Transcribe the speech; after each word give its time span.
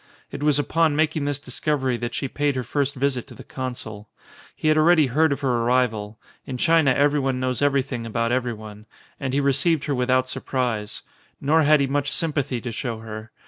It 0.31 0.41
was 0.41 0.57
upon 0.57 0.95
making 0.95 1.25
this 1.25 1.39
discovery 1.39 1.95
that 1.97 2.15
she 2.15 2.27
paid 2.27 2.55
her 2.55 2.63
first 2.63 2.95
visit 2.95 3.27
to 3.27 3.35
the 3.35 3.43
consul. 3.43 4.09
He 4.55 4.67
had 4.67 4.75
already 4.75 5.05
heard 5.05 5.31
of 5.31 5.41
her 5.41 5.57
arrival' 5.61 6.19
in 6.47 6.57
China 6.57 6.89
everyone 6.91 7.39
knows 7.39 7.61
everything 7.61 8.07
about 8.07 8.31
everyone— 8.31 8.87
and 9.19 9.31
he 9.31 9.39
received 9.39 9.83
her 9.85 9.93
without 9.93 10.27
sur 10.27 10.39
prise. 10.41 11.03
Nor 11.39 11.61
had 11.61 11.81
he 11.81 11.85
much 11.85 12.11
sympathy 12.11 12.59
to 12.61 12.71
show 12.71 12.97
her. 12.97 13.29